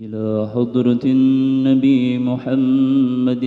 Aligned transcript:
إلى 0.00 0.48
حضرة 0.54 1.04
النبي 1.04 2.18
محمد 2.18 3.44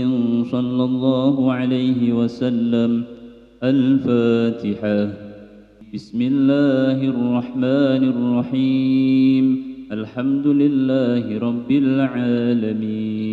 صلى 0.51 0.83
الله 0.83 1.51
عليه 1.51 2.13
وسلم 2.13 3.03
الفاتحة. 3.63 4.99
بسم 5.93 6.19
الله 6.21 6.99
الرحمن 7.13 8.03
الرحيم 8.13 9.45
الحمد 9.91 10.47
لله 10.47 11.25
رب 11.39 11.71
العالمين. 11.71 13.32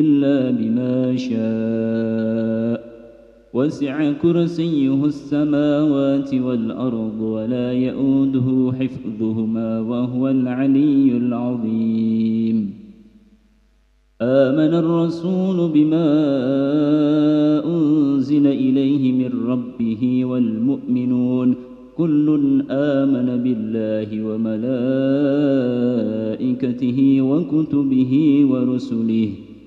إلا 0.00 0.50
بما 0.50 1.16
شاء. 1.16 2.86
وسع 3.54 4.12
كرسيه 4.12 5.04
السماوات 5.04 6.34
والأرض 6.34 7.20
ولا 7.20 7.72
يؤوده 7.72 8.72
حفظهما 8.72 9.80
وهو 9.80 10.28
العلي 10.28 11.16
العظيم. 11.16 12.70
آمن 14.22 14.74
الرسول 14.74 15.70
بما 15.74 16.08
أنزل 17.64 18.46
إليه 18.46 19.12
من 19.12 19.30
ربه 19.48 20.24
والمؤمنون. 20.24 21.54
كل 21.96 22.62
آمن 22.70 23.42
بالله 23.42 24.24
وملائكته 24.24 24.58
وكتبه 27.22 28.46
ورسله. 28.50 29.30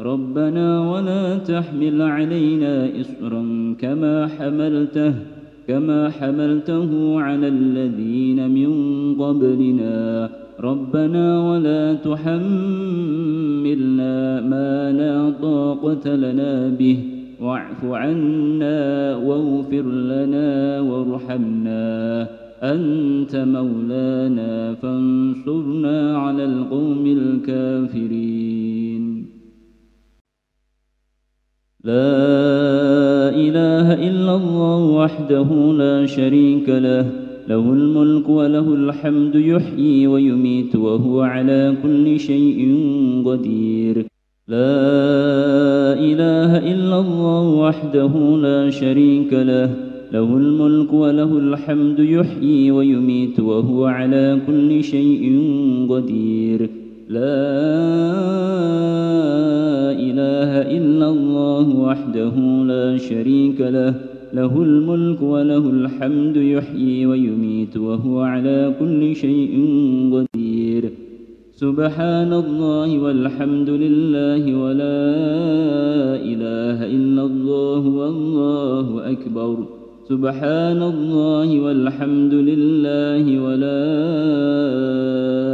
ربنا 0.00 0.90
ولا 0.92 1.38
تحمل 1.38 2.02
علينا 2.02 2.88
إصرا 3.00 3.74
كما 3.80 4.26
حملته 4.26 5.14
كما 5.68 6.10
حملته 6.10 7.20
على 7.20 7.48
الذين 7.48 8.50
من 8.50 8.70
قبلنا. 9.14 10.30
ربنا 10.60 11.50
ولا 11.50 11.94
تحملنا 11.94 12.36
ما 14.40 14.92
لا 14.92 15.30
طاقة 15.42 16.14
لنا 16.14 16.68
به. 16.68 16.98
واعف 17.40 17.84
عنا 17.84 19.16
واغفر 19.16 19.82
لنا 19.82 20.80
وارحمنا. 20.80 22.26
أنت 22.62 23.36
مولانا 23.36 24.74
فانصرنا 24.74 26.18
على 26.18 26.44
القوم 26.44 27.06
الكافرين. 27.06 28.67
لا 31.88 33.32
إله 33.32 34.08
إلا 34.08 34.36
الله 34.36 34.84
وحده 34.84 35.48
لا 35.72 36.06
شريك 36.06 36.68
له. 36.68 37.06
له 37.48 37.72
الملك 37.72 38.28
وله 38.28 38.74
الحمد 38.74 39.34
يحيي 39.34 40.06
ويميت 40.06 40.76
وهو 40.76 41.20
على 41.20 41.76
كل 41.82 42.20
شيء 42.20 42.60
قدير. 43.26 43.96
لا 44.48 45.94
إله 45.96 46.58
إلا 46.72 47.00
الله 47.00 47.48
وحده 47.48 48.12
لا 48.42 48.70
شريك 48.70 49.32
له. 49.32 49.70
له 50.12 50.36
الملك 50.36 50.92
وله 50.92 51.38
الحمد 51.38 51.98
يحيي 51.98 52.70
ويميت 52.70 53.40
وهو 53.40 53.84
على 53.86 54.38
كل 54.46 54.84
شيء 54.84 55.22
قدير. 55.90 56.70
لا 57.08 58.28
إله 60.18 60.78
إلا 60.78 61.08
الله 61.08 61.76
وحده 61.76 62.34
لا 62.66 62.96
شريك 62.96 63.60
له. 63.60 63.94
له 64.34 64.62
الملك 64.62 65.22
وله 65.22 65.70
الحمد 65.70 66.36
يحيي 66.36 67.06
ويميت 67.06 67.76
وهو 67.76 68.20
على 68.20 68.74
كل 68.80 69.16
شيء 69.16 69.54
قدير. 70.12 70.90
سبحان 71.54 72.32
الله 72.32 72.98
والحمد 72.98 73.70
لله 73.70 74.42
ولا 74.62 75.02
إله 76.32 76.86
إلا 76.86 77.22
الله 77.22 77.82
والله 77.88 79.10
أكبر. 79.10 79.56
سبحان 80.08 80.82
الله 80.82 81.60
والحمد 81.60 82.34
لله 82.34 83.24
ولا 83.46 83.84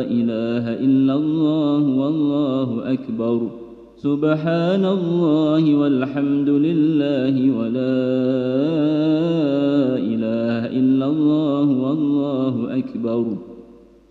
إله 0.08 0.64
إلا 0.86 1.14
الله 1.14 1.82
والله 1.88 2.92
أكبر. 2.92 3.63
سبحان 4.04 4.84
الله 4.84 5.64
والحمد 5.80 6.48
لله 6.48 7.36
ولا 7.56 8.04
إله 9.96 10.60
إلا 10.80 11.06
الله 11.06 11.66
والله 11.84 12.54
أكبر. 12.78 13.24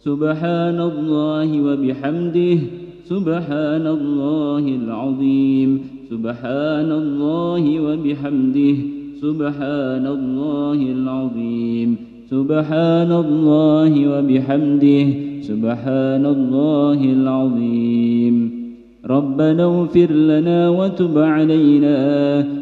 سبحان 0.02 0.80
الله 0.82 1.50
وبحمده 1.62 2.58
سبحان 3.06 3.86
الله 3.88 4.64
العظيم 4.82 5.70
سبحان 6.10 6.90
الله 6.92 7.64
وبحمده 7.86 8.78
سبحان 9.22 10.06
الله 10.18 10.80
العظيم 10.98 11.90
سبحان 12.34 13.12
الله 13.12 13.94
وبحمده 14.14 15.06
سبحان 15.50 16.26
الله 16.26 17.00
العظيم. 17.18 18.63
ربنا 19.10 19.64
اغفر 19.66 20.12
لنا 20.12 20.70
وتب 20.70 21.18
علينا 21.18 21.98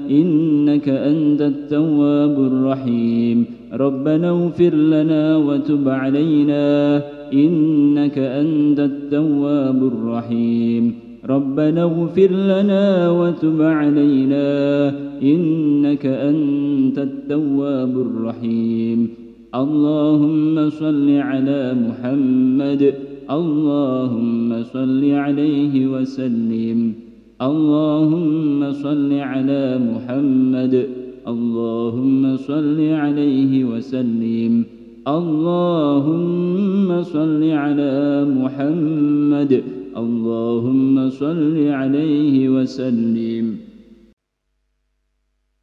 إنك 0.10 0.90
أنت 0.90 1.42
التواب 1.42 2.40
الرحيم 2.40 3.46
ربنا 3.74 4.30
اغفر 4.30 4.74
لنا 4.76 5.38
وتب 5.38 5.90
علينا 5.90 7.02
إنك 7.34 8.18
أنت 8.18 8.80
التواب 8.80 9.84
الرحيم 9.84 10.94
ربنا 11.26 11.84
اغفر 11.84 12.32
لنا 12.32 13.12
وتب 13.12 13.62
علينا 13.62 14.90
إنك 15.24 16.06
أنت 16.06 16.98
التواب 16.98 17.98
الرحيم 17.98 19.10
اللهم 19.56 20.70
صل 20.70 21.10
على 21.10 21.76
محمد 21.86 22.94
اللهم 23.30 24.64
صل 24.64 25.12
عليه 25.12 25.88
وسلم. 25.88 26.94
اللهم 27.42 28.74
صل 28.74 29.14
على 29.14 29.80
محمد. 29.80 30.90
اللهم 31.28 32.38
صل 32.38 32.80
عليه 32.82 33.64
وسلم. 33.66 34.66
اللهم 35.08 37.04
صل 37.04 37.44
على 37.44 38.26
محمد. 38.26 39.64
اللهم 39.98 41.10
صل 41.10 41.68
عليه 41.68 42.50
وسلم. 42.50 43.58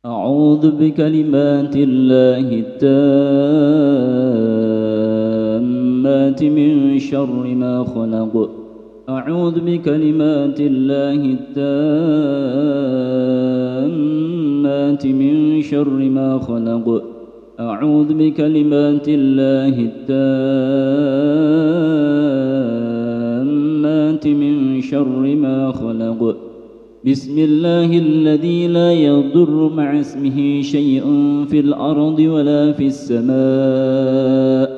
أعوذ 0.07 0.71
بكلمات 0.71 1.77
الله 1.77 2.61
التامات 6.09 6.43
من 6.43 6.99
شر 6.99 7.55
ما 7.55 7.85
خلق. 7.85 8.51
أعوذ 9.09 9.61
بكلمات 9.61 10.61
الله 10.61 11.37
التامات 11.37 11.47
من 15.07 15.63
شر 15.63 15.99
ما 16.17 16.39
خلق. 16.39 17.03
أعوذ 17.61 18.15
بكلمات 18.15 19.09
الله 19.09 19.89
التامات 23.89 24.27
من 24.27 24.81
شر 24.81 25.37
ما 25.45 25.73
خلق. 25.73 26.37
بسم 27.07 27.39
الله 27.39 27.99
الذي 27.99 28.69
لا 28.69 28.93
يضر 28.93 29.71
مع 29.77 30.01
اسمه 30.01 30.63
شيء 30.63 31.03
في 31.51 31.61
الأرض 31.61 32.19
ولا 32.19 32.73
في 32.73 32.87
السماء. 32.87 34.78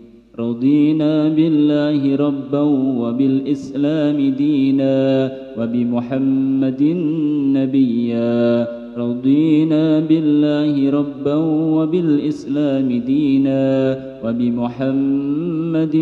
رضينا 0.41 1.29
بالله 1.29 2.15
ربا 2.15 2.61
وبالإسلام 3.01 4.17
دينا 4.37 4.97
وبمحمد 5.57 6.83
نبيا. 7.57 8.67
رضينا 8.97 9.99
بالله 9.99 10.89
ربا 10.89 11.35
وبالإسلام 11.75 12.87
دينا 13.05 13.63
وبمحمد 14.25 15.95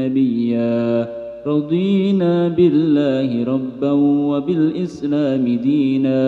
نبيا. 0.00 1.08
رضينا 1.46 2.48
بالله 2.48 3.44
ربا 3.44 3.92
وبالإسلام 4.30 5.44
دينا 5.62 6.22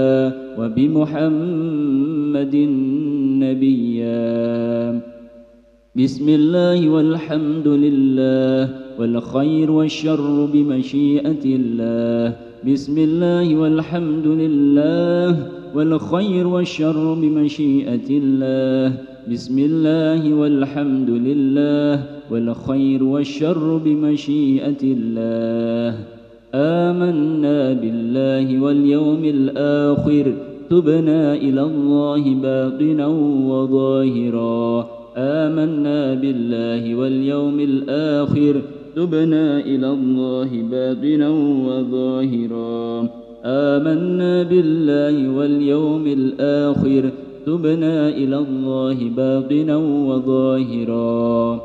وبمحمد 0.58 2.54
نبيا. 3.44 5.13
بسم 5.96 6.28
الله 6.28 6.88
والحمد 6.88 7.68
لله 7.68 8.68
والخير 8.98 9.70
والشر 9.70 10.48
بمشيئة 10.52 11.44
الله. 11.44 12.36
بسم 12.66 12.98
الله 12.98 13.56
والحمد 13.56 14.26
لله 14.26 15.36
والخير 15.74 16.46
والشر 16.46 17.14
بمشيئة 17.14 18.08
الله. 18.10 18.98
بسم 19.30 19.58
الله 19.58 20.34
والحمد 20.34 21.10
لله 21.10 22.04
والخير 22.30 23.04
والشر 23.04 23.80
بمشيئة 23.84 24.82
الله. 24.82 25.98
آمنا 26.54 27.72
بالله 27.72 28.60
واليوم 28.60 29.24
الآخر. 29.24 30.34
تبنا 30.70 31.34
إلى 31.34 31.62
الله 31.62 32.34
باطنا 32.34 33.06
وظاهرا. 33.46 34.93
آمنا 35.16 36.14
بالله 36.14 36.94
واليوم 36.94 37.60
الآخر. 37.60 38.62
تبنا 38.96 39.58
إلى 39.58 39.90
الله 39.90 40.48
باطنا 40.70 41.28
وظاهرا. 41.68 43.08
آمنا 43.44 44.42
بالله 44.42 45.28
واليوم 45.36 46.06
الآخر. 46.06 47.10
تبنا 47.46 48.08
إلى 48.08 48.38
الله 48.38 49.10
باطنا 49.16 49.76
وظاهرا. 49.76 51.60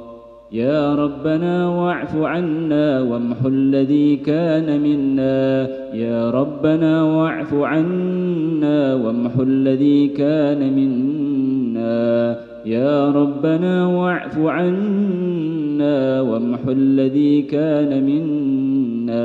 يا 0.51 0.95
ربنا 0.95 1.69
واعف 1.69 2.15
عنا 2.15 3.01
وامح 3.01 3.45
الذي 3.45 4.15
كان 4.15 4.81
منا. 4.81 5.67
يا 5.93 6.31
ربنا 6.31 7.03
واعف 7.03 7.53
عنا 7.53 8.95
وامح 8.95 9.31
الذي 9.39 10.07
كان 10.07 10.73
منا. 10.73 12.48
يا 12.69 13.11
ربنا 13.11 13.85
واعف 13.87 14.37
عنا 14.37 16.21
وامح 16.21 16.59
الذي 16.67 17.41
كان 17.41 18.03
منا. 18.03 19.19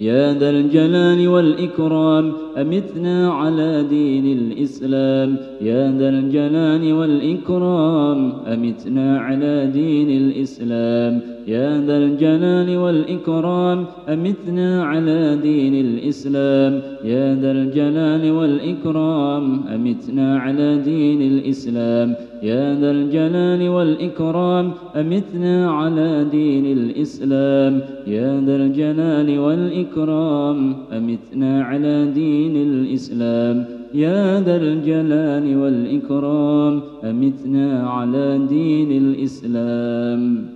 يا 0.00 0.34
ذا 0.34 0.50
الجلال 0.50 1.28
والإكرام 1.28 2.32
أمتنا 2.56 3.32
على 3.32 3.82
دين 3.90 4.26
الإسلام. 4.38 5.36
يا 5.60 5.98
ذا 5.98 6.08
الجلال 6.08 6.92
والإكرام 6.92 8.32
أمتنا 8.46 9.18
على 9.18 9.70
دين 9.74 10.10
الإسلام. 10.10 11.20
يا 11.46 11.84
ذا 11.86 11.98
الجلال 11.98 12.76
والإكرام 12.78 13.86
أمتنا 14.08 14.84
على 14.84 15.36
دين 15.42 15.74
الإسلام. 15.74 16.82
يا 17.04 17.34
ذا 17.34 17.50
الجلال 17.50 18.30
والإكرام 18.30 19.60
أمتنا 19.74 20.38
على 20.38 20.78
دين 20.78 21.22
الإسلام. 21.22 22.14
يا 22.42 22.80
ذا 22.80 22.90
الجلال 22.90 23.68
والإكرام 23.68 24.72
أمتنا 24.96 25.70
على 25.70 26.26
دين 26.30 26.66
الإسلام. 26.66 27.80
يا 28.06 28.40
ذا 28.46 28.56
الجلال 28.56 29.38
والإكرام 29.38 30.74
أمتنا 30.92 31.62
على 31.62 32.10
دين 32.14 32.56
الإسلام. 32.56 33.64
يا 33.94 34.40
ذا 34.40 34.56
الجلال 34.56 35.56
والإكرام 35.56 36.80
أمتنا 37.04 37.88
على 37.88 38.40
دين 38.48 38.92
الإسلام. 38.92 40.48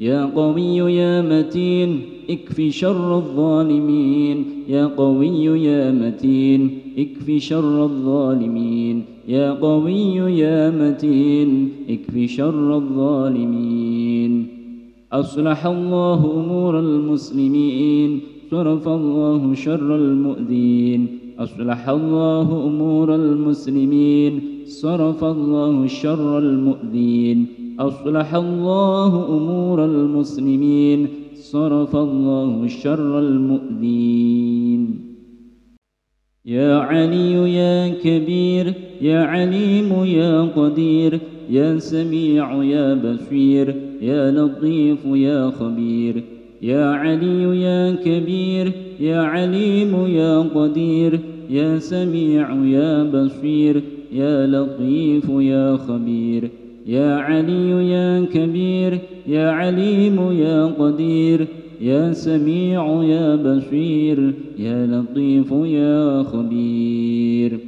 يا 0.00 0.24
قوي 0.24 0.76
يا 0.76 1.22
متين 1.22 2.00
اكف 2.30 2.60
شر 2.60 3.16
الظالمين. 3.16 4.44
يا 4.68 4.86
قوي 4.86 5.44
يا 5.44 5.90
متين 5.90 6.78
اكف 6.98 7.42
شر 7.42 7.84
الظالمين. 7.84 9.15
يا 9.28 9.52
قوي 9.52 10.16
يا 10.38 10.70
متين 10.70 11.68
اكف 11.88 12.30
شر 12.30 12.76
الظالمين. 12.76 14.46
أصلح 15.12 15.66
الله 15.66 16.44
أمور 16.44 16.78
المسلمين 16.78 18.20
صرف 18.50 18.88
الله 18.88 19.54
شر 19.54 19.96
المؤذين. 19.96 21.08
أصلح 21.38 21.88
الله 21.88 22.66
أمور 22.66 23.14
المسلمين 23.14 24.40
صرف 24.66 25.24
الله 25.24 25.86
شر 25.86 26.38
المؤذين. 26.38 27.46
أصلح 27.80 28.34
الله 28.34 29.36
أمور 29.36 29.84
المسلمين 29.84 31.06
صرف 31.34 31.96
الله 31.96 32.66
شر 32.66 33.18
المؤذين. 33.18 35.05
يا 36.46 36.76
علي 36.78 37.54
يا 37.54 37.88
كبير 38.04 38.74
يا 39.00 39.18
عليم 39.24 40.04
يا 40.04 40.42
قدير 40.42 41.20
يا 41.50 41.78
سميع 41.78 42.62
يا 42.62 42.94
بصير 42.94 43.74
يا 44.02 44.30
لطيف 44.30 44.98
يا 45.04 45.50
خبير 45.50 46.22
يا 46.62 46.84
علي 46.84 47.62
يا 47.62 47.94
كبير 47.94 48.72
يا 49.00 49.20
عليم 49.20 50.06
يا 50.06 50.38
قدير 50.38 51.20
يا 51.50 51.78
سميع 51.78 52.50
يا 52.64 53.02
بصير 53.02 53.82
يا 54.12 54.46
لطيف 54.46 55.28
يا 55.28 55.76
خبير 55.76 56.50
يا 56.86 57.16
علي 57.16 57.90
يا 57.90 58.24
كبير 58.24 58.98
يا 59.26 59.50
عليم 59.50 60.32
يا 60.32 60.66
قدير. 60.66 61.46
يا 61.80 62.12
سميع 62.12 63.02
يا 63.02 63.36
بصير 63.36 64.32
يا 64.58 64.86
لطيف 64.86 65.52
يا 65.52 66.22
خبير. 66.22 67.58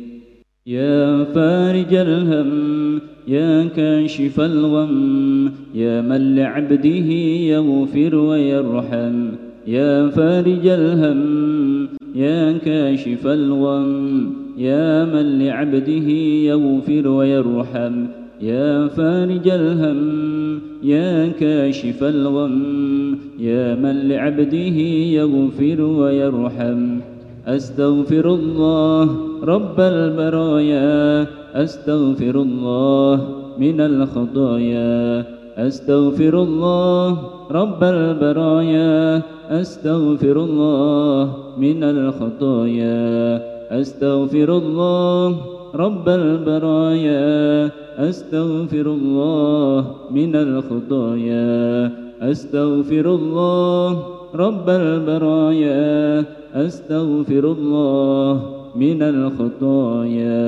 يا 0.67 1.25
فارج 1.25 1.95
الهم 1.95 3.01
يا 3.29 3.65
كاشف 3.65 4.41
الغم 4.41 5.53
يا 5.75 6.01
من 6.01 6.37
لعبده 6.37 7.11
يغفر 7.53 8.15
ويرحم. 8.15 9.29
يا 9.67 10.09
فارج 10.09 10.67
الهم 10.67 11.89
يا 12.15 12.59
كاشف 12.59 13.27
الغم 13.27 14.33
يا 14.59 15.05
من 15.05 15.39
لعبده 15.39 16.11
يغفر 16.51 17.09
ويرحم. 17.09 18.07
يا 18.41 18.87
فارج 18.87 19.49
الهم 19.49 20.48
يا 20.83 21.29
كاشف 21.29 22.05
الغم 22.05 23.19
يا 23.39 23.75
من 23.75 24.09
لعبده 24.09 24.79
يغفر 25.19 25.81
ويرحم. 25.83 26.99
أستغفر 27.47 28.35
الله 28.35 29.17
رب 29.43 29.81
البرايا 29.81 31.27
أستغفر 31.55 32.43
الله 32.43 33.29
من 33.59 33.81
الخطايا. 33.81 35.25
أستغفر 35.57 36.43
الله 36.43 37.19
رب 37.51 37.85
البرايا 37.85 39.23
أستغفر 39.51 40.37
الله 40.45 41.37
من 41.59 41.83
الخطايا. 41.83 43.43
أستغفر 43.81 44.57
الله 44.57 45.58
رب 45.75 46.09
البرايا 46.09 47.71
أستغفر 47.99 48.87
الله 48.87 49.85
من 50.11 50.37
الخطايا. 50.37 51.91
أستغفر 52.23 53.07
الله 53.15 54.03
رب 54.35 54.69
البرايا 54.71 56.25
أستغفر 56.55 57.45
الله 57.53 58.43
من 58.77 59.03
الخطايا. 59.03 60.39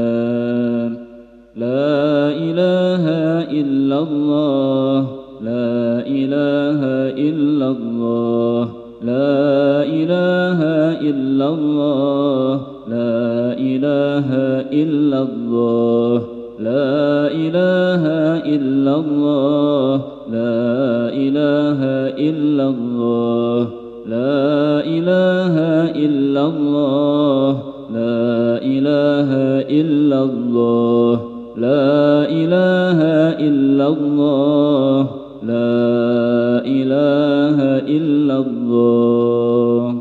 لا 1.56 2.30
إله 2.30 3.04
إلا 3.50 3.98
الله 3.98 4.98
لا 5.40 6.06
إله 6.06 6.80
إلا 7.16 7.68
الله 7.70 8.68
لا 9.02 9.82
إله 9.84 10.60
إلا 11.00 11.48
الله. 11.48 12.69
لا 12.90 13.54
إله 13.70 14.28
إلا 14.82 15.18
الله. 15.22 16.16
لا 16.58 17.30
إله 17.44 18.04
إلا 18.54 18.94
الله. 18.96 19.94
لا 20.30 20.68
إله 21.24 21.80
إلا 22.28 22.64
الله. 22.74 23.58
لا 24.06 24.82
إله 24.96 25.54
إلا 26.06 26.42
الله. 26.46 27.50
لا 27.98 28.58
إله 28.74 29.30
إلا 29.80 30.18
الله. 30.30 31.14
لا 31.56 32.28
إله 32.40 33.00
إلا 33.48 33.86
الله. 33.88 35.00
لا 35.42 35.78
إله 36.78 37.58
إلا 37.96 38.36
الله. 38.46 39.94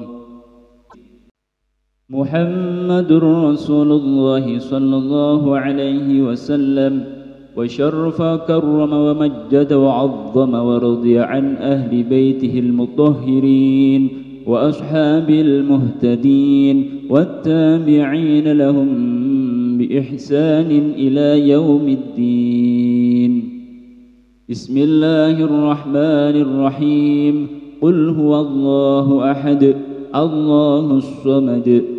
محمد 2.09 2.68
رسول 2.89 3.91
الله 3.91 4.59
صلى 4.59 4.97
الله 4.97 5.57
عليه 5.57 6.21
وسلم 6.21 7.03
وشرف 7.57 8.21
كرم 8.21 8.93
ومجد 8.93 9.73
وعظم 9.73 10.53
ورضي 10.53 11.19
عن 11.19 11.55
أهل 11.55 12.03
بيته 12.03 12.59
المطهرين 12.59 14.09
وأصحاب 14.47 15.29
المهتدين 15.29 16.89
والتابعين 17.09 18.51
لهم 18.51 18.87
بإحسان 19.77 20.91
إلى 20.95 21.49
يوم 21.49 21.87
الدين. 21.87 23.59
بسم 24.49 24.77
الله 24.77 25.43
الرحمن 25.43 26.35
الرحيم. 26.41 27.47
قل 27.81 28.09
هو 28.09 28.41
الله 28.41 29.31
أحد 29.31 29.75
الله 30.15 30.97
الصمد. 30.97 31.98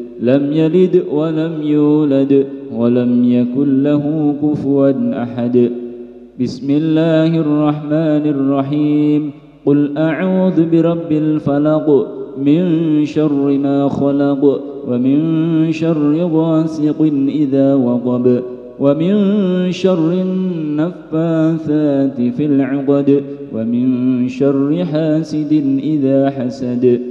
لم 0.21 0.53
يلد 0.53 1.03
ولم 1.11 1.61
يولد 1.61 2.45
ولم 2.75 3.23
يكن 3.23 3.83
له 3.83 4.35
كفوا 4.43 5.23
أحد. 5.23 5.71
بسم 6.41 6.69
الله 6.69 7.39
الرحمن 7.39 8.29
الرحيم. 8.29 9.31
قل 9.65 9.97
أعوذ 9.97 10.69
برب 10.69 11.11
الفلق 11.11 12.07
من 12.37 12.61
شر 13.05 13.57
ما 13.57 13.89
خلق 13.89 14.61
ومن 14.87 15.71
شر 15.71 16.29
غاسق 16.33 17.01
إذا 17.27 17.75
وقب 17.75 18.41
ومن 18.79 19.71
شر 19.71 20.11
النفاثات 20.11 22.21
في 22.21 22.45
العقد 22.45 23.23
ومن 23.53 24.27
شر 24.27 24.85
حاسد 24.85 25.79
إذا 25.83 26.29
حسد. 26.29 27.10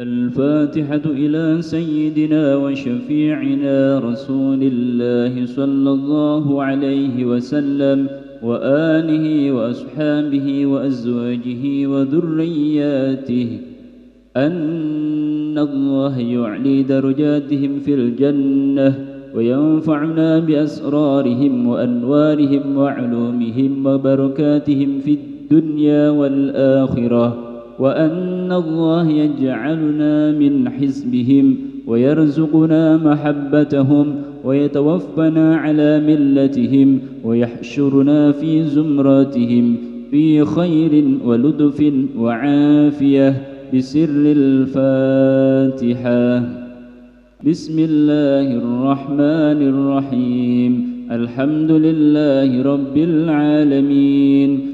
الفاتحة 0.00 1.02
إلى 1.06 1.62
سيدنا 1.62 2.56
وشفيعنا 2.56 3.98
رسول 3.98 4.58
الله 4.62 5.46
صلى 5.46 5.90
الله 5.90 6.62
عليه 6.62 7.24
وسلم 7.24 8.06
وآله 8.42 9.52
وأصحابه 9.52 10.66
وأزواجه 10.66 11.86
وذرياته 11.86 13.58
أن 14.36 15.58
الله 15.58 16.18
يعلي 16.20 16.82
درجاتهم 16.82 17.78
في 17.78 17.94
الجنة 17.94 19.06
وينفعنا 19.34 20.38
بأسرارهم 20.38 21.66
وأنوارهم 21.66 22.76
وعلومهم 22.76 23.86
وبركاتهم 23.86 24.98
في 24.98 25.12
الدنيا 25.14 26.10
والآخرة 26.10 27.53
وأن 27.78 28.52
الله 28.52 29.10
يجعلنا 29.10 30.32
من 30.32 30.68
حزبهم 30.68 31.56
ويرزقنا 31.86 32.96
محبتهم 32.96 34.14
ويتوفنا 34.44 35.56
على 35.56 36.00
ملتهم 36.00 36.98
ويحشرنا 37.24 38.32
في 38.32 38.64
زمراتهم 38.64 39.76
في 40.10 40.44
خير 40.44 41.04
ولطف 41.24 41.92
وعافية 42.18 43.42
بسر 43.74 44.34
الفاتحة. 44.36 46.24
بسم 47.46 47.78
الله 47.78 48.56
الرحمن 48.56 49.68
الرحيم. 49.68 50.90
الحمد 51.10 51.70
لله 51.70 52.62
رب 52.62 52.96
العالمين. 52.96 54.73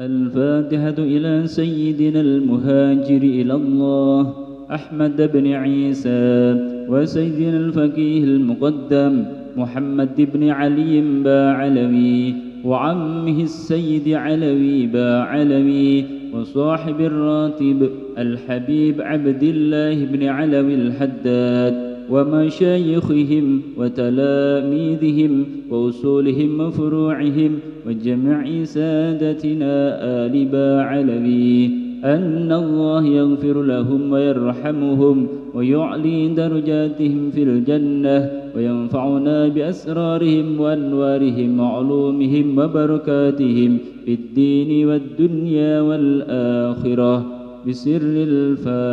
الفاتحة 0.00 0.94
إلى 0.98 1.46
سيدنا 1.46 2.20
المهاجر 2.20 3.22
إلى 3.22 3.54
الله 3.54 4.34
أحمد 4.70 5.30
بن 5.32 5.46
عيسى 5.52 6.56
وسيدنا 6.88 7.56
الفقيه 7.58 8.24
المقدم 8.24 9.24
محمد 9.56 10.28
بن 10.34 10.48
علي 10.48 11.00
با 11.24 11.52
علوي 11.52 12.34
وعمه 12.64 13.42
السيد 13.42 14.08
علوي 14.08 14.86
با 14.86 15.20
علوي 15.22 16.04
وصاحب 16.34 17.00
الراتب 17.00 17.90
الحبيب 18.18 19.00
عبد 19.00 19.42
الله 19.42 20.04
بن 20.04 20.22
علوي 20.26 20.74
الحداد. 20.74 21.87
ومشايخهم 22.10 23.62
وتلاميذهم 23.78 25.44
وأصولهم 25.70 26.60
وفروعهم 26.60 27.58
وجميع 27.86 28.64
سادتنا 28.64 29.72
آل 30.26 30.44
با 30.44 30.82
علوي 30.82 31.66
أن 32.04 32.52
الله 32.52 33.06
يغفر 33.06 33.62
لهم 33.62 34.12
ويرحمهم 34.12 35.26
ويعلي 35.54 36.28
درجاتهم 36.28 37.30
في 37.30 37.42
الجنة 37.42 38.30
وينفعنا 38.56 39.48
بأسرارهم 39.48 40.60
وأنوارهم 40.60 41.60
وعلومهم 41.60 42.58
وبركاتهم 42.58 43.78
في 44.04 44.14
الدين 44.14 44.88
والدنيا 44.88 45.80
والآخرة 45.80 47.26
بسر 47.68 48.00
الفاتحة. 48.28 48.88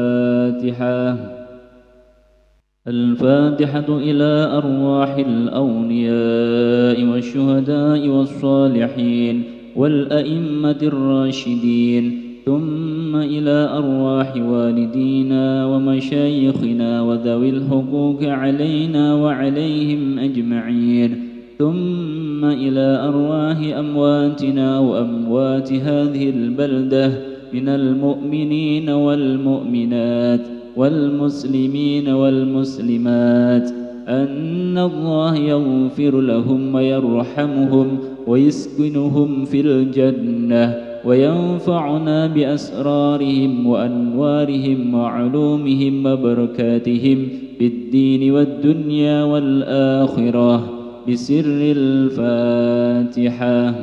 الفاتحة 2.87 3.97
إلى 3.97 4.57
أرواح 4.57 5.15
الأولياء 5.17 7.05
والشهداء 7.11 8.07
والصالحين 8.07 9.43
والأئمة 9.75 10.77
الراشدين 10.83 12.21
ثم 12.45 13.15
إلى 13.15 13.69
أرواح 13.73 14.35
والدينا 14.35 15.65
ومشايخنا 15.65 17.01
وذوي 17.01 17.49
الحقوق 17.49 18.23
علينا 18.23 19.15
وعليهم 19.15 20.19
أجمعين 20.19 21.29
ثم 21.59 22.45
إلى 22.45 22.99
أرواح 23.07 23.77
أمواتنا 23.77 24.79
وأموات 24.79 25.73
هذه 25.73 26.29
البلدة 26.29 27.11
من 27.53 27.69
المؤمنين 27.69 28.89
والمؤمنات. 28.89 30.64
والمسلمين 30.77 32.09
والمسلمات 32.09 33.69
أن 34.07 34.77
الله 34.77 35.35
يغفر 35.35 36.21
لهم 36.21 36.75
ويرحمهم 36.75 37.99
ويسكنهم 38.27 39.45
في 39.45 39.61
الجنة 39.61 40.85
وينفعنا 41.05 42.27
بأسرارهم 42.27 43.67
وأنوارهم 43.67 44.93
وعلومهم 44.93 46.05
وبركاتهم 46.05 47.27
في 47.59 47.67
الدين 47.67 48.31
والدنيا 48.31 49.23
والآخرة 49.23 50.69
بسر 51.09 51.45
الفاتحة. 51.77 53.75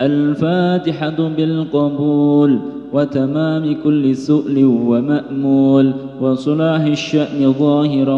الفاتحة 0.00 1.28
بالقبول. 1.28 2.60
وتمام 2.94 3.76
كل 3.84 4.16
سؤل 4.16 4.64
ومأمول 4.64 5.92
وصلاح 6.20 6.80
الشأن 6.80 7.52
ظاهرا 7.52 8.14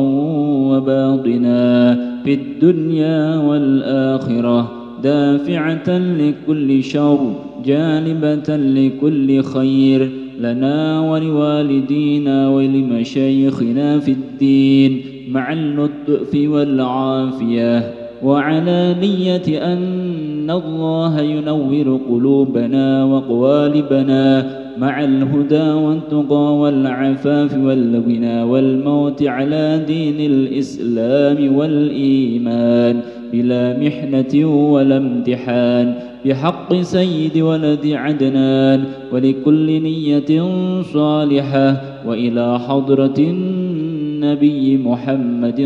وباطنا 0.70 1.94
في 2.24 2.34
الدنيا 2.34 3.36
والآخرة 3.36 4.72
دافعة 5.02 5.98
لكل 5.98 6.84
شر 6.84 7.18
جانبة 7.64 8.56
لكل 8.56 9.42
خير. 9.42 10.10
لنا 10.40 11.00
ولوالدينا 11.00 12.48
ولمشايخنا 12.48 13.98
في 13.98 14.12
الدين 14.12 15.02
مع 15.30 15.52
اللطف 15.52 16.34
والعافية. 16.34 17.92
وعلى 18.24 18.96
نية 19.00 19.72
أن 19.72 20.50
الله 20.50 21.20
ينور 21.20 22.00
قلوبنا 22.10 23.04
وقوالبنا 23.04 24.65
مع 24.78 25.04
الهدى 25.04 25.70
والتقى 25.70 26.56
والعفاف 26.56 27.58
والغنى 27.58 28.42
والموت 28.42 29.22
على 29.22 29.84
دين 29.86 30.20
الإسلام 30.20 31.56
والإيمان 31.56 33.00
بلا 33.32 33.78
محنة 33.78 34.46
ولا 34.72 34.96
امتحان 34.96 35.94
بحق 36.24 36.74
سيد 36.74 37.38
ولد 37.38 37.86
عدنان 37.86 38.84
ولكل 39.12 39.82
نية 39.82 40.44
صالحة 40.82 41.82
وإلى 42.06 42.58
حضرة 42.58 43.14
النبي 43.18 44.76
محمد 44.76 45.60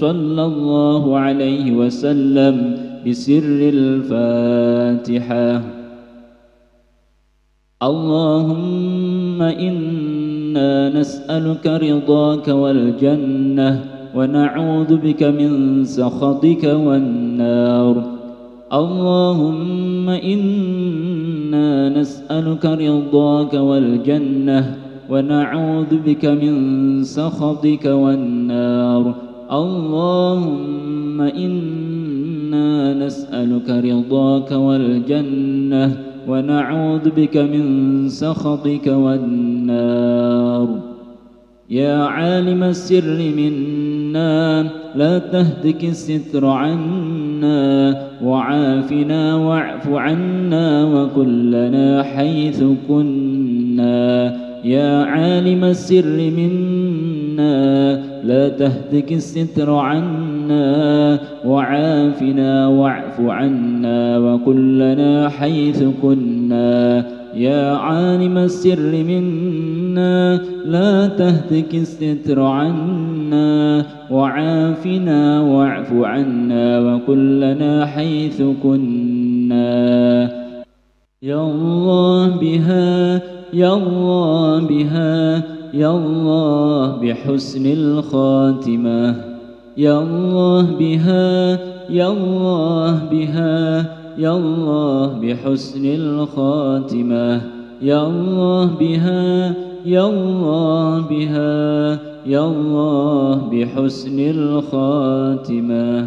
صلى 0.00 0.44
الله 0.44 1.18
عليه 1.18 1.72
وسلم 1.72 2.76
بسر 3.06 3.70
الفاتحة. 3.74 5.62
اللهم 7.82 9.42
إنا 9.42 10.88
نسألك 10.88 11.66
رضاك 11.66 12.48
والجنة 12.48 13.80
ونعوذ 14.16 14.96
بك 14.96 15.22
من 15.22 15.84
سخطك 15.84 16.64
والنار. 16.64 17.94
اللهم 18.72 20.08
إنا 20.08 21.88
نسألك 21.88 22.64
رضاك 22.64 23.54
والجنة 23.54 24.76
ونعوذ 25.10 25.92
بك 26.06 26.24
من 26.24 26.54
سخطك 27.04 27.84
والنار. 27.84 29.14
اللهم 29.52 31.20
إنا 31.20 32.94
نسألك 32.94 33.68
رضاك 33.68 34.52
والجنة 34.52 36.05
ونعوذ 36.28 37.10
بك 37.10 37.36
من 37.36 37.64
سخطك 38.08 38.86
والنار. 38.86 40.68
يا 41.70 41.96
عالم 42.04 42.62
السر 42.62 43.18
منا 43.36 44.62
لا 44.94 45.18
تهتك 45.18 45.84
الستر 45.84 46.46
عنا 46.46 48.02
وعافنا 48.24 49.34
واعف 49.34 49.88
عنا 49.88 50.84
وكلنا 50.84 52.02
حيث 52.02 52.64
كنا. 52.88 54.36
يا 54.64 55.04
عالم 55.04 55.64
السر 55.64 56.30
منا 56.38 57.56
لا 58.24 58.48
تهتك 58.48 59.12
الستر 59.12 59.70
عنا 59.74 60.35
وعافنا 61.44 62.68
واعف 62.68 63.20
عنا 63.20 64.18
وكلنا 64.18 65.28
حيث 65.28 65.84
كنا. 66.02 67.06
يا 67.34 67.76
عالم 67.76 68.38
السر 68.38 69.04
منا 69.04 70.40
لا 70.66 71.06
تهتك 71.06 71.74
الستر 71.74 72.40
عنا. 72.40 73.86
وعافنا 74.10 75.40
واعف 75.40 75.92
عنا 75.92 76.80
وكلنا 76.80 77.86
حيث 77.86 78.42
كنا. 78.62 79.66
يا 81.22 81.40
الله 81.42 82.36
بها 82.36 83.20
يا 83.52 83.74
الله 83.74 84.66
بها 84.66 85.42
يا 85.74 85.90
الله 85.90 86.96
بحسن 86.96 87.66
الخاتمة. 87.66 89.35
يا 89.76 90.02
الله 90.02 90.62
بها 90.78 91.58
يا 91.90 92.08
الله 92.08 93.04
بها 93.10 93.84
يا 94.18 94.36
الله 94.36 95.06
بحسن 95.20 95.84
الخاتمة. 95.84 97.40
يا 97.82 98.06
الله 98.06 98.64
بها 98.80 99.54
يا 99.86 100.08
الله 100.08 101.00
بها 101.00 101.98
يا 102.26 102.46
الله 102.46 103.48
بحسن 103.52 104.18
الخاتمة. 104.20 106.06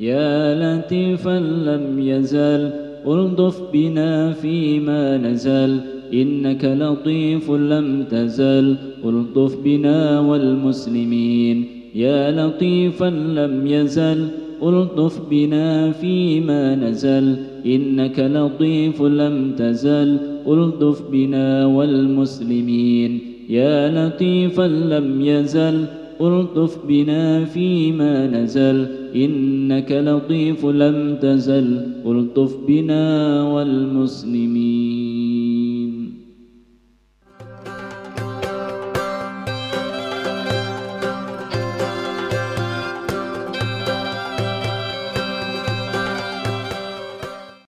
يا 0.00 0.54
لطيفا 0.60 1.38
لم 1.40 1.98
يزل 1.98 2.70
ألطف 3.06 3.62
بنا 3.72 4.32
فيما 4.32 5.16
نزل. 5.16 5.80
إنك 6.14 6.64
لطيف 6.64 7.50
لم 7.50 8.04
تزل 8.10 8.76
ألطف 9.04 9.56
بنا 9.64 10.20
والمسلمين. 10.20 11.75
يا 11.96 12.20
لطيفا 12.30 13.10
لم 13.38 13.66
يزل 13.66 14.28
ألطف 14.62 15.20
بنا 15.30 15.92
فيما 15.92 16.74
نزل 16.74 17.36
إنك 17.66 18.18
لطيف 18.18 19.02
لم 19.02 19.52
تزل 19.58 20.18
ألطف 20.48 21.02
بنا 21.12 21.66
والمسلمين. 21.66 23.20
يا 23.48 23.76
لطيفا 23.96 24.68
لم 24.92 25.20
يزل 25.20 25.84
ألطف 26.20 26.78
بنا 26.88 27.44
فيما 27.44 28.26
نزل 28.26 28.86
إنك 29.16 29.92
لطيف 29.92 30.66
لم 30.66 31.16
تزل 31.22 31.68
ألطف 32.06 32.56
بنا 32.68 33.04
والمسلمين. 33.42 34.95